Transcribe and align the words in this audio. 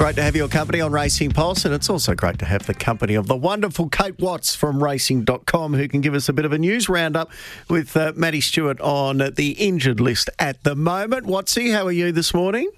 Great 0.00 0.16
to 0.16 0.22
have 0.22 0.34
your 0.34 0.48
company 0.48 0.80
on 0.80 0.92
Racing 0.92 1.30
Pulse, 1.30 1.66
and 1.66 1.74
it's 1.74 1.90
also 1.90 2.14
great 2.14 2.38
to 2.38 2.46
have 2.46 2.64
the 2.64 2.72
company 2.72 3.14
of 3.14 3.26
the 3.26 3.36
wonderful 3.36 3.90
Kate 3.90 4.18
Watts 4.18 4.54
from 4.54 4.82
racing.com 4.82 5.74
who 5.74 5.88
can 5.88 6.00
give 6.00 6.14
us 6.14 6.26
a 6.26 6.32
bit 6.32 6.46
of 6.46 6.54
a 6.54 6.58
news 6.58 6.88
roundup 6.88 7.30
with 7.68 7.94
uh, 7.94 8.14
Maddie 8.16 8.40
Stewart 8.40 8.80
on 8.80 9.18
the 9.18 9.50
injured 9.58 10.00
list 10.00 10.30
at 10.38 10.64
the 10.64 10.74
moment. 10.74 11.26
Watsy, 11.26 11.74
how 11.74 11.84
are 11.84 11.92
you 11.92 12.12
this 12.12 12.32
morning? 12.32 12.70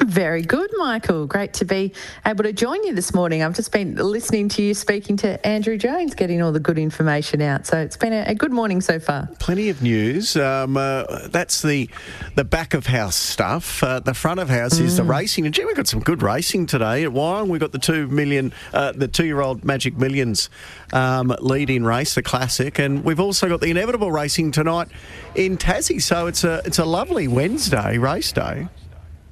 Very 0.00 0.42
good, 0.42 0.70
Michael. 0.76 1.26
Great 1.26 1.54
to 1.54 1.64
be 1.64 1.92
able 2.26 2.44
to 2.44 2.52
join 2.52 2.82
you 2.84 2.94
this 2.94 3.14
morning. 3.14 3.42
I've 3.42 3.54
just 3.54 3.72
been 3.72 3.94
listening 3.94 4.48
to 4.50 4.62
you 4.62 4.74
speaking 4.74 5.16
to 5.18 5.44
Andrew 5.46 5.78
Jones, 5.78 6.14
getting 6.14 6.42
all 6.42 6.52
the 6.52 6.60
good 6.60 6.78
information 6.78 7.40
out. 7.40 7.66
So 7.66 7.78
it's 7.78 7.96
been 7.96 8.12
a, 8.12 8.24
a 8.28 8.34
good 8.34 8.52
morning 8.52 8.80
so 8.80 8.98
far. 8.98 9.28
Plenty 9.38 9.68
of 9.68 9.82
news. 9.82 10.36
Um, 10.36 10.76
uh, 10.76 11.28
that's 11.28 11.62
the 11.62 11.88
the 12.34 12.44
back 12.44 12.74
of 12.74 12.86
house 12.86 13.16
stuff. 13.16 13.82
Uh, 13.82 14.00
the 14.00 14.14
front 14.14 14.40
of 14.40 14.48
house 14.48 14.78
mm. 14.78 14.82
is 14.82 14.96
the 14.96 15.02
mm. 15.02 15.10
racing. 15.10 15.46
And 15.46 15.54
gee, 15.54 15.64
we've 15.64 15.76
got 15.76 15.88
some 15.88 16.00
good 16.00 16.22
racing 16.22 16.66
today 16.66 17.04
at 17.04 17.10
Wyong. 17.10 17.48
We've 17.48 17.60
got 17.60 17.72
the 17.72 17.78
two 17.78 18.06
million, 18.08 18.52
uh, 18.72 18.92
the 18.92 19.08
two 19.08 19.24
year 19.24 19.40
old 19.40 19.64
Magic 19.64 19.96
Millions 19.96 20.50
um, 20.92 21.34
lead 21.40 21.70
in 21.70 21.84
race, 21.84 22.14
the 22.14 22.22
classic, 22.22 22.78
and 22.78 23.04
we've 23.04 23.20
also 23.20 23.48
got 23.48 23.60
the 23.60 23.70
inevitable 23.70 24.12
racing 24.12 24.52
tonight 24.52 24.88
in 25.34 25.56
Tassie. 25.56 26.02
So 26.02 26.26
it's 26.26 26.44
a 26.44 26.60
it's 26.64 26.78
a 26.78 26.84
lovely 26.84 27.28
Wednesday 27.28 27.98
race 27.98 28.32
day. 28.32 28.68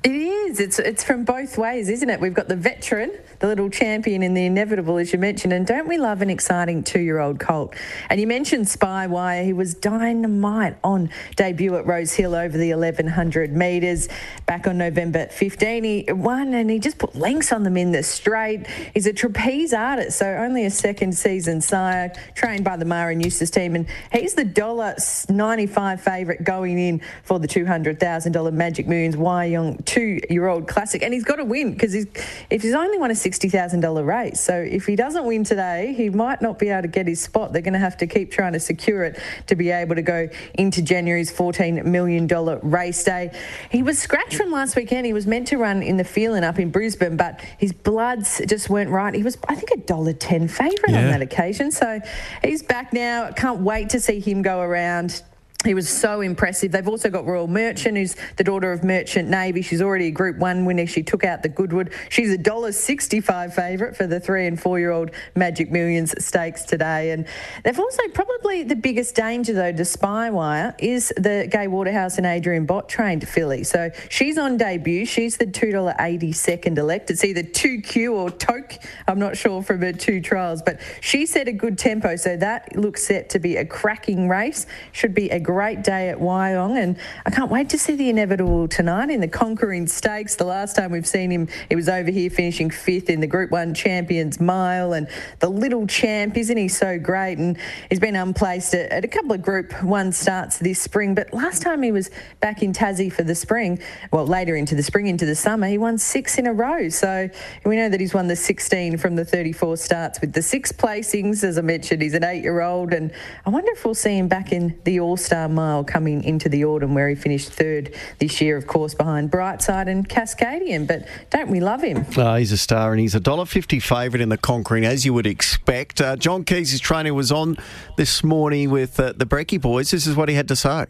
It 0.05 0.11
is. 0.11 0.61
It's 0.61 0.79
it's 0.79 1.03
from 1.03 1.25
both 1.25 1.57
ways, 1.57 1.89
isn't 1.89 2.11
it? 2.11 2.21
We've 2.21 2.35
got 2.35 2.47
the 2.47 2.57
veteran, 2.57 3.11
the 3.39 3.47
little 3.47 3.71
champion 3.71 4.23
in 4.23 4.35
the 4.35 4.45
inevitable, 4.45 4.99
as 4.99 5.15
you 5.15 5.19
mentioned, 5.19 5.55
and 5.55 5.67
don't 5.67 5.89
we 5.89 5.97
love 5.97 6.21
an 6.21 6.29
exciting 6.29 6.83
two-year-old 6.83 7.41
colt? 7.41 7.75
And 8.11 8.21
you 8.21 8.27
mentioned 8.27 8.67
Spywire. 8.67 9.43
He 9.47 9.55
was 9.55 9.73
dynamite 9.73 10.77
on 10.85 11.09
debut 11.37 11.75
at 11.77 11.87
Rose 11.87 12.13
Hill 12.13 12.35
over 12.35 12.59
the 12.59 12.75
1100 12.75 13.57
metres 13.57 14.11
back 14.45 14.67
on 14.67 14.77
November 14.77 15.27
15. 15.29 15.85
He 15.85 16.05
won 16.11 16.53
and 16.53 16.69
he 16.69 16.79
just 16.79 16.99
put 16.99 17.17
lengths 17.17 17.51
on 17.51 17.63
them 17.63 17.79
in 17.79 17.91
the 17.91 18.03
straight. 18.03 18.67
He's 18.93 19.07
a 19.07 19.13
trapeze 19.15 19.73
artist, 19.73 20.19
so 20.19 20.27
only 20.27 20.67
a 20.67 20.71
second 20.71 21.13
season 21.13 21.63
sire, 21.63 22.13
trained 22.35 22.63
by 22.63 22.77
the 22.77 22.85
and 22.95 23.25
Eustace 23.25 23.51
team, 23.51 23.75
and 23.75 23.87
he's 24.13 24.35
the 24.35 24.45
dollar 24.45 24.97
95 25.31 26.01
favourite 26.03 26.45
going 26.45 26.79
in 26.79 27.01
for 27.23 27.39
the 27.39 27.49
$200,000 27.49 28.53
Magic 28.53 28.87
Millions 28.87 29.17
Wyong 29.17 29.83
two-year-old 29.95 30.67
classic, 30.67 31.03
and 31.03 31.15
he's 31.15 31.25
got 31.25 31.37
to 31.37 31.45
win 31.45 31.73
because 31.73 31.93
he's 31.93 32.07
if 32.51 32.63
he's 32.63 32.75
only 32.75 32.99
won 32.99 33.11
a 33.11 33.15
sixty 33.15 33.49
thousand 33.49 33.81
dollar 33.81 34.03
race. 34.03 34.41
So 34.41 34.55
if 34.55 34.87
he 34.87 34.97
doesn't 34.97 35.25
win 35.25 35.45
today, 35.45 35.95
he 35.97 36.11
might 36.11 36.43
not 36.43 36.59
be 36.59 36.71
able 36.71 36.83
to 36.83 36.89
get 36.89 37.07
his 37.07 37.21
spot. 37.21 37.53
They're 37.53 37.63
going 37.63 37.75
to 37.75 37.79
have 37.79 37.97
to 37.99 38.07
keep 38.07 38.33
trying 38.33 38.55
to 38.55 38.61
secure 38.61 39.05
it 39.05 39.21
to 39.47 39.55
be 39.55 39.71
able 39.71 39.95
to 39.95 40.03
go 40.03 40.29
into 40.55 40.83
January's 40.83 41.31
fourteen 41.31 41.91
million 41.91 42.27
dollar 42.27 42.59
race 42.63 43.05
day. 43.05 43.31
He 43.71 43.83
was 43.83 43.99
scratched 43.99 44.35
from 44.35 44.51
last 44.51 44.75
weekend. 44.75 45.07
He 45.07 45.13
was 45.13 45.27
meant 45.27 45.47
to 45.49 45.59
run 45.59 45.83
in 45.83 45.97
the 45.97 46.05
feeling 46.05 46.43
up 46.43 46.59
in 46.59 46.71
Brisbane, 46.71 47.17
but 47.17 47.41
his 47.59 47.73
bloods 47.73 48.41
just 48.47 48.69
weren't 48.69 48.91
right. 48.91 49.15
He 49.15 49.23
was, 49.23 49.39
I 49.49 49.55
think, 49.55 49.71
a 49.71 49.77
$1.10 49.77 50.51
favourite 50.51 50.83
yeah. 50.89 50.99
on 50.99 51.11
that 51.11 51.23
occasion. 51.23 51.71
So 51.71 52.01
he's 52.43 52.63
back 52.63 52.93
now. 52.93 53.31
Can't 53.33 53.61
wait 53.61 53.91
to 53.91 54.01
see 54.01 54.21
him 54.21 54.43
go 54.43 54.61
around 54.61 55.23
he 55.65 55.75
was 55.75 55.89
so 55.89 56.21
impressive. 56.21 56.73
They've 56.73 56.87
also 56.87 57.11
got 57.11 57.27
Royal 57.27 57.49
Merchant, 57.49 57.97
who's 57.97 58.17
the 58.37 58.45
daughter 58.45 58.73
of 58.73 58.85
Merchant 58.85 59.29
Navy. 59.29 59.63
She's 59.63 59.81
already 59.81 60.09
a 60.09 60.11
Group 60.11 60.37
One 60.37 60.65
winner. 60.65 60.87
She 60.87 61.03
took 61.03 61.25
out 61.25 61.43
the 61.43 61.49
Goodwood. 61.49 61.93
She's 62.11 62.31
a 62.31 62.39
dollar 62.39 62.73
sixty-five 62.73 63.55
favourite 63.55 63.97
for 63.97 64.07
the 64.07 64.21
three 64.21 64.47
and 64.47 64.61
four-year-old 64.61 65.11
Magic 65.35 65.71
Millions 65.71 66.15
stakes 66.25 66.65
today. 66.65 67.13
And 67.13 67.27
they've 67.65 67.79
also 67.79 68.03
probably 68.13 68.63
the 68.63 68.77
biggest 68.77 69.15
danger 69.15 69.53
though 69.55 69.73
to 69.73 69.83
Spywire 69.83 70.75
is 70.79 71.13
the 71.17 71.49
Gai 71.51 71.67
Waterhouse 71.67 72.19
and 72.19 72.27
Adrian 72.27 72.67
Bott 72.67 72.89
trained 72.89 73.27
filly. 73.27 73.65
So 73.65 73.91
she's 74.11 74.37
on 74.37 74.59
debut. 74.59 75.07
She's 75.07 75.39
the 75.39 75.47
two 75.47 75.71
dollar 75.71 75.95
eighty 75.99 76.33
second 76.33 76.79
elect. 76.79 77.11
It's 77.11 77.25
either 77.25 77.43
two 77.43 77.81
Q 77.81 78.15
or 78.15 78.31
Toke. 78.31 78.75
I'm 79.09 79.19
not 79.19 79.37
sure 79.37 79.63
from 79.63 79.81
her 79.81 79.93
two 79.93 80.21
trials, 80.21 80.61
but 80.63 80.81
she 81.01 81.25
set 81.27 81.49
a 81.49 81.53
good 81.53 81.79
tempo. 81.79 82.17
So 82.17 82.37
that 82.37 82.77
looks 82.77 83.03
set 83.03 83.31
to 83.31 83.39
be 83.39 83.57
a 83.57 83.65
cracking 83.65 84.29
race. 84.29 84.67
Should 84.93 85.15
be 85.15 85.31
a 85.31 85.41
great 85.41 85.54
day 85.83 86.09
at 86.09 86.19
Wyong, 86.19 86.77
and 86.77 86.97
I 87.25 87.31
can't 87.31 87.51
wait 87.51 87.71
to 87.71 87.79
see 87.79 87.95
the 87.95 88.09
inevitable 88.09 88.69
tonight 88.69 89.11
in 89.11 89.21
the 89.21 89.29
Conquering 89.29 89.87
Stakes. 89.87 90.35
The 90.35 90.45
last 90.45 90.77
time 90.77 90.91
we've 90.91 91.07
seen 91.07 91.31
him, 91.31 91.49
he 91.69 91.77
was 91.77 91.89
over 91.89 92.11
here 92.11 92.29
finishing 92.31 92.71
fifth 92.71 93.09
in 93.09 93.21
the 93.21 93.27
Group 93.27 93.51
One 93.51 93.75
Champions 93.75 94.41
Mile, 94.41 94.93
and 94.93 95.09
the 95.41 95.49
little 95.49 95.87
champ, 95.87 96.37
isn't 96.37 96.57
he 96.57 96.69
so 96.69 96.99
great? 96.99 97.39
And 97.39 97.57
he's 97.89 98.01
been 98.01 98.17
unplaced 98.17 98.75
at, 98.75 98.91
at 98.91 99.05
a 99.05 99.09
couple 99.09 99.33
of 99.33 99.43
Group 99.43 99.73
One 99.83 100.13
starts 100.13 100.59
this 100.59 100.81
spring, 100.81 101.15
but 101.15 101.33
last 101.33 101.63
time 101.63 101.83
he 101.83 101.93
was 101.93 102.11
back 102.41 102.63
in 102.63 102.73
Tassie 102.73 103.13
for 103.13 103.23
the 103.23 103.35
spring, 103.35 103.81
well, 104.11 104.27
later 104.27 104.57
into 104.57 104.75
the 104.75 104.83
spring, 104.83 105.07
into 105.07 105.27
the 105.27 105.35
summer, 105.35 105.69
he 105.69 105.79
won 105.79 105.99
six 105.99 106.39
in 106.39 106.47
a 106.47 106.53
row. 106.53 106.89
So 106.89 107.29
we 107.65 107.77
know 107.77 107.89
that 107.89 108.01
he's 108.01 108.15
won 108.15 108.27
the 108.27 108.37
16 108.37 108.99
from 108.99 109.17
the 109.17 109.25
34 109.25 109.77
starts 109.77 110.21
with 110.21 110.33
the 110.33 110.43
six 110.43 110.73
placings. 110.73 111.45
As 111.45 111.59
I 111.59 111.61
mentioned, 111.61 112.03
he's 112.03 112.15
an 112.15 112.25
eight-year-old, 112.25 112.93
and 112.93 113.13
I 113.47 113.51
wonder 113.51 113.71
if 113.73 113.85
we'll 113.85 113.95
see 113.95 114.19
him 114.19 114.29
back 114.29 114.53
in 114.53 114.79
the 114.85 115.01
All 115.01 115.17
Star 115.17 115.44
mile 115.49 115.85
coming 115.85 116.25
into 116.25 116.49
the 116.49 116.65
autumn, 116.65 116.95
where 116.95 117.09
he 117.09 117.15
finished 117.15 117.51
third 117.51 117.95
this 118.19 118.41
year, 118.41 118.57
of 118.57 118.67
course, 118.67 118.95
behind 118.95 119.31
Brightside 119.31 119.89
and 119.89 120.09
Cascadian. 120.09 120.87
But 120.87 121.07
don't 121.31 121.51
we 121.51 121.61
love 121.61 121.83
him? 121.83 122.05
Uh, 122.17 122.37
he's 122.37 122.53
a 122.53 122.59
star, 122.59 122.93
and 122.93 123.01
he's 123.01 123.15
a 123.15 123.21
dollar 123.21 123.45
fifty 123.47 123.81
favourite 123.81 124.21
in 124.21 124.29
the 124.29 124.39
Conquering, 124.39 124.85
as 124.85 125.05
you 125.05 125.15
would 125.15 125.27
expect. 125.27 126.01
Uh, 126.01 126.17
John 126.17 126.45
Keys' 126.45 126.81
trainer 126.81 127.15
was 127.15 127.33
on 127.33 127.57
this 127.97 128.23
morning 128.23 128.71
with 128.71 128.99
uh, 128.99 129.13
the 129.17 129.27
Brecky 129.27 129.61
boys. 129.61 129.91
This 129.91 130.07
is 130.07 130.17
what 130.17 130.29
he 130.29 130.35
had 130.35 130.49
to 130.49 130.57
say. 130.57 130.87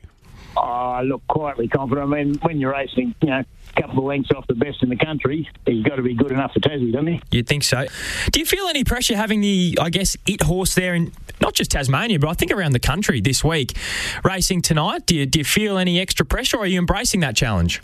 Oh, 0.56 1.00
look, 1.04 1.26
quietly 1.28 1.68
confident. 1.68 2.12
I 2.12 2.22
mean, 2.22 2.34
when 2.42 2.60
you're 2.60 2.72
racing, 2.72 3.14
you 3.22 3.28
know, 3.28 3.42
a 3.76 3.80
couple 3.80 3.98
of 3.98 4.04
lengths 4.04 4.30
off 4.34 4.46
the 4.46 4.54
best 4.54 4.82
in 4.82 4.88
the 4.88 4.96
country, 4.96 5.48
he's 5.66 5.84
got 5.84 5.96
to 5.96 6.02
be 6.02 6.14
good 6.14 6.30
enough 6.30 6.52
for 6.52 6.60
Tassie, 6.60 6.92
doesn't 6.92 7.06
he? 7.06 7.20
You'd 7.30 7.46
think 7.46 7.64
so. 7.64 7.86
Do 8.30 8.40
you 8.40 8.46
feel 8.46 8.66
any 8.66 8.84
pressure 8.84 9.16
having 9.16 9.40
the, 9.40 9.78
I 9.80 9.90
guess, 9.90 10.16
it 10.26 10.42
horse 10.42 10.74
there 10.74 10.94
in 10.94 11.12
not 11.40 11.54
just 11.54 11.72
Tasmania, 11.72 12.18
but 12.18 12.28
I 12.28 12.34
think 12.34 12.52
around 12.52 12.72
the 12.72 12.80
country 12.80 13.20
this 13.20 13.42
week, 13.42 13.76
racing 14.22 14.62
tonight? 14.62 15.06
Do 15.06 15.16
you, 15.16 15.26
do 15.26 15.40
you 15.40 15.44
feel 15.44 15.76
any 15.76 16.00
extra 16.00 16.24
pressure, 16.24 16.58
or 16.58 16.64
are 16.64 16.66
you 16.66 16.78
embracing 16.78 17.20
that 17.20 17.34
challenge? 17.36 17.82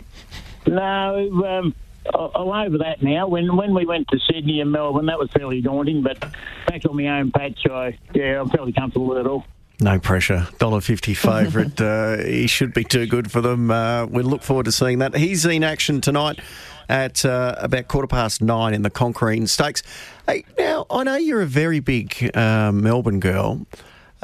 No, 0.65 1.45
um, 1.45 1.75
I'm 2.13 2.47
over 2.67 2.79
that 2.79 3.01
now. 3.01 3.27
When 3.27 3.55
when 3.55 3.73
we 3.73 3.85
went 3.85 4.07
to 4.09 4.19
Sydney 4.19 4.61
and 4.61 4.71
Melbourne, 4.71 5.07
that 5.07 5.19
was 5.19 5.29
fairly 5.31 5.61
daunting. 5.61 6.01
But 6.01 6.19
back 6.67 6.85
on 6.87 6.95
my 6.95 7.07
own 7.19 7.31
patch, 7.31 7.59
I 7.69 7.97
yeah, 8.13 8.41
I'm 8.41 8.49
fairly 8.49 8.73
comfortable 8.73 9.07
with 9.07 9.19
it 9.19 9.27
all. 9.27 9.45
No 9.81 9.97
pressure. 9.97 10.47
$1.50 10.59 11.17
favourite. 11.17 11.81
uh, 11.81 12.23
he 12.23 12.45
should 12.45 12.71
be 12.71 12.83
too 12.83 13.07
good 13.07 13.31
for 13.31 13.41
them. 13.41 13.71
Uh, 13.71 14.05
we 14.05 14.21
look 14.21 14.43
forward 14.43 14.65
to 14.65 14.71
seeing 14.71 14.99
that. 14.99 15.15
He's 15.15 15.43
in 15.43 15.63
action 15.63 16.01
tonight 16.01 16.39
at 16.87 17.25
uh, 17.25 17.55
about 17.57 17.87
quarter 17.87 18.07
past 18.07 18.43
nine 18.43 18.75
in 18.75 18.83
the 18.83 18.91
Conquering 18.91 19.47
Stakes. 19.47 19.81
Hey, 20.27 20.45
now, 20.59 20.85
I 20.91 21.03
know 21.03 21.15
you're 21.15 21.41
a 21.41 21.47
very 21.47 21.79
big 21.79 22.29
uh, 22.37 22.71
Melbourne 22.71 23.19
girl. 23.19 23.65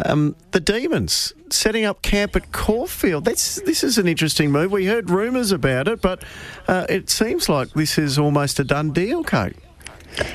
Um, 0.05 0.35
the 0.51 0.59
Demons 0.59 1.33
setting 1.49 1.85
up 1.85 2.03
camp 2.03 2.35
at 2.35 2.51
Caulfield. 2.51 3.25
That's 3.25 3.59
this 3.61 3.83
is 3.83 3.97
an 3.97 4.07
interesting 4.07 4.51
move. 4.51 4.71
We 4.71 4.85
heard 4.85 5.09
rumours 5.09 5.51
about 5.51 5.87
it, 5.87 6.01
but 6.01 6.23
uh, 6.67 6.85
it 6.87 7.09
seems 7.09 7.49
like 7.49 7.71
this 7.71 7.97
is 7.97 8.19
almost 8.19 8.59
a 8.59 8.63
done 8.63 8.91
deal, 8.91 9.23
Kate. 9.23 9.55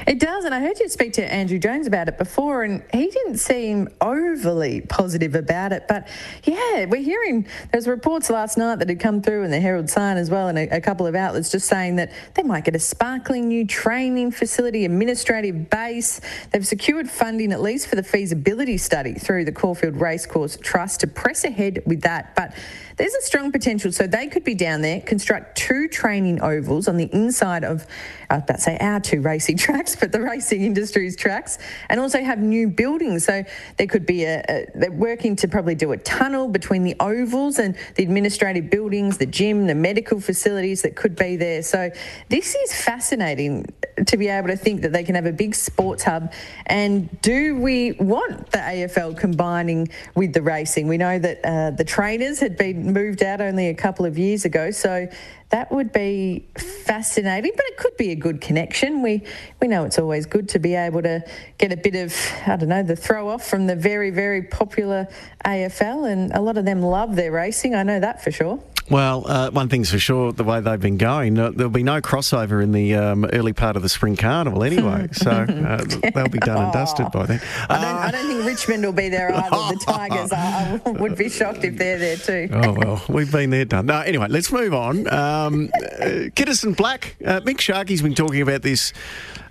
It 0.07 0.19
does, 0.19 0.45
and 0.45 0.55
I 0.55 0.61
heard 0.61 0.79
you 0.79 0.89
speak 0.89 1.15
to 1.15 1.33
Andrew 1.33 1.59
Jones 1.59 1.87
about 1.87 2.09
it 2.09 2.19
before, 2.19 2.63
and 2.63 2.83
he 2.93 3.09
didn't 3.09 3.39
seem 3.39 3.89
overly 4.01 4.81
positive 4.81 5.35
about 5.35 5.73
it. 5.73 5.87
But 5.89 6.09
yeah, 6.45 6.85
we're 6.87 7.03
hearing 7.03 7.47
there's 7.73 7.89
reports 7.89 8.31
last 8.31 8.59
night 8.59 8.79
that 8.79 8.89
had 8.89 9.01
come 9.01 9.23
through 9.23 9.45
in 9.45 9.51
the 9.51 9.61
Herald 9.61 9.91
Sun 9.91 10.17
as 10.17 10.31
well, 10.31 10.49
and 10.49 10.59
a, 10.59 10.77
a 10.77 10.81
couple 10.81 11.07
of 11.07 11.15
outlets 11.15 11.51
just 11.51 11.67
saying 11.67 11.97
that 11.97 12.13
they 12.35 12.43
might 12.43 12.65
get 12.65 12.77
a 12.77 12.79
sparkling 12.79 13.49
new 13.49 13.67
training 13.67 14.31
facility, 14.31 14.85
administrative 14.85 15.71
base. 15.71 16.21
They've 16.51 16.67
secured 16.67 17.09
funding 17.09 17.53
at 17.53 17.61
least 17.61 17.89
for 17.89 17.97
the 17.97 18.03
feasibility 18.03 18.79
study 18.79 19.15
through 19.15 19.45
the 19.45 19.53
Caulfield 19.53 19.97
Racecourse 20.01 20.59
Trust 20.59 21.01
to 21.01 21.07
press 21.07 21.45
ahead 21.45 21.83
with 21.87 22.03
that. 22.03 22.35
But 22.37 22.55
there's 22.97 23.15
a 23.15 23.23
strong 23.23 23.53
potential. 23.53 23.93
So 23.93 24.07
they 24.07 24.27
could 24.27 24.45
be 24.45 24.55
down 24.55 24.83
there, 24.83 25.01
construct 25.01 25.57
two 25.57 25.89
training 25.89 26.41
ovals 26.41 26.89
on 26.89 26.97
the 26.97 27.09
inside 27.13 27.65
of, 27.65 27.87
I 28.31 28.43
was 28.49 28.63
say 28.63 28.79
our 28.79 29.01
two 29.01 29.21
racing 29.21 29.57
tracks, 29.63 29.97
but 29.97 30.13
the 30.13 30.21
racing 30.21 30.63
industry's 30.63 31.17
tracks, 31.17 31.59
and 31.89 32.01
also 32.01 32.23
have 32.23 32.39
new 32.39 32.69
buildings. 32.69 33.25
So 33.25 33.45
there 33.79 33.87
could 33.87 34.05
be 34.05 34.25
a, 34.25 34.43
a 34.49 34.67
they're 34.75 34.91
working 34.91 35.37
to 35.37 35.49
probably 35.49 35.75
do 35.75 35.93
a 35.93 35.97
tunnel 35.99 36.49
between 36.49 36.83
the 36.83 36.97
ovals 37.01 37.59
and 37.59 37.77
the 37.95 38.03
administrative 38.03 38.71
buildings, 38.71 39.19
the 39.19 39.27
gym, 39.27 39.67
the 39.67 39.75
medical 39.75 40.21
facilities 40.21 40.83
that 40.83 40.97
could 40.97 41.17
be 41.17 41.37
there. 41.37 41.63
So 41.63 41.91
this 42.29 42.55
is 42.55 42.75
fascinating 42.75 43.67
to 44.07 44.17
be 44.17 44.29
able 44.29 44.49
to 44.49 44.57
think 44.57 44.83
that 44.83 44.93
they 44.93 45.05
can 45.05 45.15
have 45.15 45.27
a 45.27 45.33
big 45.33 45.55
sports 45.55 46.03
hub. 46.03 46.33
And 46.67 47.21
do 47.21 47.57
we 47.57 47.93
want 47.93 48.51
the 48.51 48.59
AFL 48.59 49.19
combining 49.19 49.89
with 50.15 50.33
the 50.33 50.43
racing? 50.43 50.89
We 50.89 50.99
know 50.99 51.19
that 51.19 51.41
uh, 51.45 51.71
the 51.71 51.85
trainers 51.85 52.41
had 52.41 52.57
been 52.57 52.93
moved 52.93 53.23
out 53.23 53.41
only 53.41 53.69
a 53.69 53.75
couple 53.75 54.07
of 54.07 54.19
years 54.19 54.45
ago. 54.45 54.71
So 54.71 55.09
that 55.53 55.71
would 55.71 55.93
be 55.93 56.49
fascinating, 56.57 57.53
but 57.55 57.65
it 57.67 57.77
could 57.77 57.97
be 57.99 58.11
a 58.11 58.15
good 58.15 58.41
connection. 58.41 59.03
We 59.03 59.23
we 59.61 59.69
know 59.69 59.85
it's 59.85 59.99
always 59.99 60.25
good 60.25 60.49
to 60.51 60.59
be 60.59 60.75
able 60.75 61.03
to 61.03 61.23
get 61.59 61.73
a 61.73 61.77
bit 61.77 61.95
of 61.95 62.17
I 62.47 62.57
don't 62.57 62.71
know 62.71 62.83
the 62.83 62.97
throw 62.97 63.29
off 63.29 63.47
from 63.47 63.67
the 63.67 63.77
very 63.77 64.11
very 64.11 64.43
popular 64.43 65.07
AFL, 65.45 66.11
and 66.11 66.33
a 66.33 66.41
lot 66.41 66.57
of 66.57 66.65
them 66.65 66.81
love 66.81 67.17
their 67.17 67.31
racing. 67.31 67.75
I 67.75 67.83
know 67.83 68.01
that 68.01 68.25
for 68.25 68.31
sure. 68.31 68.61
Well, 68.91 69.25
uh, 69.27 69.51
one 69.51 69.69
thing's 69.69 69.91
for 69.91 69.99
sure, 69.99 70.33
the 70.33 70.45
way 70.45 70.61
they've 70.61 70.81
been 70.81 70.99
going, 70.99 71.39
uh, 71.39 71.51
there'll 71.51 71.71
be 71.71 71.83
no 71.83 72.01
crossover 72.01 72.63
in 72.63 72.73
the 72.73 72.95
um, 72.95 73.25
early 73.27 73.53
part 73.53 73.77
of 73.77 73.83
the 73.83 73.89
spring 73.89 74.17
carnival 74.17 74.65
anyway. 74.65 75.09
so 75.13 75.31
uh, 75.31 75.85
they'll 76.15 76.29
be 76.29 76.39
done 76.39 76.65
and 76.65 76.73
dusted 76.73 77.11
by 77.13 77.27
then. 77.27 77.41
I 77.69 77.81
don't, 77.81 77.97
I 77.97 78.11
don't 78.11 78.27
think 78.29 78.45
Richmond 78.45 78.85
will 78.85 78.93
be 78.93 79.09
there 79.09 79.35
either. 79.35 79.51
The 79.51 79.85
Tigers, 79.87 80.33
I, 80.33 80.81
I 80.85 80.91
would 80.91 81.17
be 81.17 81.29
shocked 81.29 81.65
if 81.65 81.77
they're 81.77 81.99
there 81.99 82.17
too. 82.17 82.49
oh, 82.53 82.73
well, 82.73 83.05
we've 83.09 83.31
been 83.31 83.51
there, 83.51 83.65
done. 83.65 83.87
No, 83.87 84.01
anyway, 84.01 84.27
let's 84.29 84.53
move 84.53 84.75
on. 84.75 85.07
Um, 85.13 85.71
uh, 85.75 86.29
Kitasan 86.35 86.77
Black, 86.77 87.17
uh, 87.25 87.41
Mick 87.41 87.59
Sharkey's 87.59 88.03
been 88.03 88.15
talking 88.15 88.43
about 88.43 88.63
this 88.63 88.93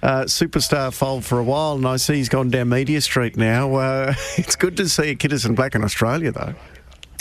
uh, 0.04 0.24
superstar 0.24 0.94
fold 0.94 1.26
for 1.26 1.40
a 1.40 1.44
while, 1.44 1.76
and 1.76 1.88
I 1.88 1.98
see 1.98 2.16
he's 2.16 2.30
gone 2.30 2.50
down 2.50 2.70
Media 2.70 3.02
Street 3.02 3.38
now. 3.38 3.76
Uh, 3.76 4.14
it's 4.38 4.56
good 4.56 4.78
to 4.78 4.90
see 4.90 5.10
a 5.10 5.16
Kitasan 5.16 5.56
Black 5.56 5.76
in 5.76 5.84
Australia, 5.84 6.32
though. 6.32 6.56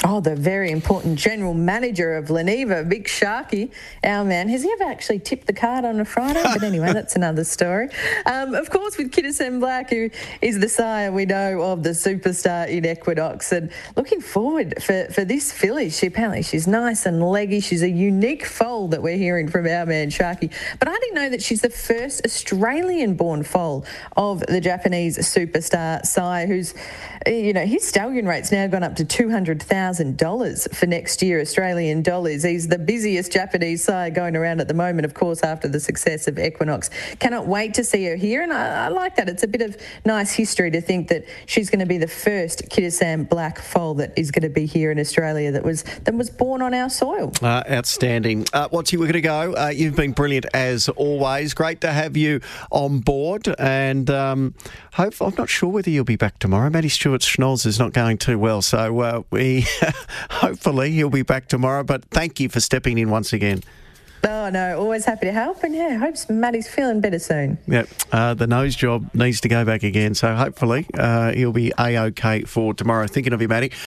Oh, 0.02 0.18
the 0.18 0.34
very 0.34 0.70
important 0.70 1.18
general 1.18 1.52
manager 1.52 2.16
of 2.16 2.28
Leneva, 2.28 2.88
Big 2.88 3.04
Sharky, 3.04 3.70
our 4.02 4.24
man. 4.24 4.48
Has 4.48 4.62
he 4.62 4.72
ever 4.72 4.84
actually 4.84 5.18
tipped 5.18 5.46
the 5.46 5.52
card 5.52 5.84
on 5.84 6.00
a 6.00 6.06
Friday? 6.06 6.42
But 6.42 6.62
anyway, 6.62 6.90
that's 6.94 7.16
another 7.16 7.44
story. 7.44 7.90
Um, 8.24 8.54
of 8.54 8.70
course, 8.70 8.96
with 8.96 9.10
Kitasan 9.12 9.60
Black, 9.60 9.90
who 9.90 10.08
is 10.40 10.58
the 10.58 10.70
sire 10.70 11.12
we 11.12 11.26
know 11.26 11.60
of 11.60 11.82
the 11.82 11.90
superstar 11.90 12.66
in 12.66 12.86
Equinox, 12.86 13.52
and 13.52 13.70
looking 13.94 14.22
forward 14.22 14.82
for, 14.82 15.04
for 15.12 15.26
this 15.26 15.52
filly. 15.52 15.90
She 15.90 16.06
apparently 16.06 16.44
she's 16.44 16.66
nice 16.66 17.04
and 17.04 17.22
leggy. 17.22 17.60
She's 17.60 17.82
a 17.82 17.90
unique 17.90 18.46
foal 18.46 18.88
that 18.88 19.02
we're 19.02 19.18
hearing 19.18 19.48
from 19.48 19.66
our 19.66 19.84
man 19.84 20.08
Sharky. 20.08 20.50
But 20.78 20.88
I 20.88 20.98
didn't 20.98 21.14
know 21.14 21.28
that 21.28 21.42
she's 21.42 21.60
the 21.60 21.68
first 21.68 22.24
Australian-born 22.24 23.42
foal 23.42 23.84
of 24.16 24.40
the 24.46 24.62
Japanese 24.62 25.18
superstar 25.18 26.06
sire, 26.06 26.46
who's 26.46 26.72
you 27.26 27.52
know 27.52 27.66
his 27.66 27.86
stallion 27.86 28.26
rate's 28.26 28.50
now 28.50 28.66
gone 28.66 28.82
up 28.82 28.96
to 28.96 29.04
two 29.04 29.28
hundred 29.28 29.62
thousand. 29.62 29.89
$1,000 29.98 30.74
for 30.74 30.86
next 30.86 31.22
year, 31.22 31.40
Australian 31.40 32.02
dollars. 32.02 32.42
He's 32.42 32.68
the 32.68 32.78
busiest 32.78 33.32
Japanese 33.32 33.84
sire 33.84 34.10
going 34.10 34.36
around 34.36 34.60
at 34.60 34.68
the 34.68 34.74
moment, 34.74 35.04
of 35.04 35.14
course, 35.14 35.42
after 35.42 35.68
the 35.68 35.80
success 35.80 36.28
of 36.28 36.38
Equinox. 36.38 36.90
Cannot 37.18 37.46
wait 37.46 37.74
to 37.74 37.84
see 37.84 38.04
her 38.06 38.16
here. 38.16 38.42
And 38.42 38.52
I, 38.52 38.86
I 38.86 38.88
like 38.88 39.16
that. 39.16 39.28
It's 39.28 39.42
a 39.42 39.48
bit 39.48 39.62
of 39.62 39.76
nice 40.04 40.32
history 40.32 40.70
to 40.70 40.80
think 40.80 41.08
that 41.08 41.24
she's 41.46 41.70
going 41.70 41.80
to 41.80 41.86
be 41.86 41.98
the 41.98 42.08
first 42.08 42.68
Kitasan 42.68 43.28
black 43.28 43.58
foal 43.58 43.94
that 43.94 44.12
is 44.16 44.30
going 44.30 44.42
to 44.42 44.48
be 44.48 44.66
here 44.66 44.90
in 44.90 44.98
Australia 44.98 45.52
that 45.52 45.64
was 45.64 45.82
that 46.04 46.14
was 46.14 46.30
born 46.30 46.62
on 46.62 46.74
our 46.74 46.90
soil. 46.90 47.32
Uh, 47.42 47.62
outstanding. 47.70 48.46
Uh, 48.52 48.68
Watsy, 48.68 48.98
we're 48.98 49.04
going 49.04 49.12
to 49.14 49.20
go. 49.20 49.54
Uh, 49.54 49.68
you've 49.68 49.96
been 49.96 50.12
brilliant 50.12 50.46
as 50.54 50.88
always. 50.90 51.54
Great 51.54 51.80
to 51.80 51.92
have 51.92 52.16
you 52.16 52.40
on 52.70 53.00
board. 53.00 53.48
And 53.58 54.10
um, 54.10 54.54
hope, 54.94 55.14
I'm 55.20 55.34
not 55.36 55.48
sure 55.48 55.68
whether 55.68 55.90
you'll 55.90 56.04
be 56.04 56.16
back 56.16 56.38
tomorrow. 56.38 56.70
Maddie 56.70 56.88
Stewart 56.88 57.22
Schnoz 57.22 57.66
is 57.66 57.78
not 57.78 57.92
going 57.92 58.18
too 58.18 58.38
well. 58.38 58.62
So 58.62 59.00
uh, 59.00 59.22
we 59.30 59.66
hopefully 60.30 60.90
he'll 60.92 61.10
be 61.10 61.22
back 61.22 61.48
tomorrow. 61.48 61.82
But 61.82 62.04
thank 62.06 62.40
you 62.40 62.48
for 62.48 62.60
stepping 62.60 62.98
in 62.98 63.10
once 63.10 63.32
again. 63.32 63.62
Oh 64.22 64.50
no, 64.50 64.78
always 64.78 65.06
happy 65.06 65.26
to 65.26 65.32
help, 65.32 65.62
and 65.62 65.74
yeah, 65.74 65.96
hopes 65.96 66.28
Maddie's 66.28 66.68
feeling 66.68 67.00
better 67.00 67.18
soon. 67.18 67.56
Yep, 67.66 67.88
uh, 68.12 68.34
the 68.34 68.46
nose 68.46 68.76
job 68.76 69.08
needs 69.14 69.40
to 69.42 69.48
go 69.48 69.64
back 69.64 69.82
again, 69.82 70.14
so 70.14 70.34
hopefully 70.34 70.86
uh, 70.94 71.32
he'll 71.32 71.52
be 71.52 71.72
a 71.78 71.98
okay 71.98 72.42
for 72.42 72.74
tomorrow. 72.74 73.06
Thinking 73.06 73.32
of 73.32 73.40
you, 73.40 73.48
Maddie. 73.48 73.72